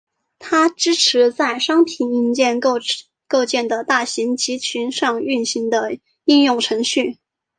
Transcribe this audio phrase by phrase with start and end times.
[0.39, 2.59] 它支持在商品硬件
[3.29, 7.19] 构建的大型集群上运行的应用程序。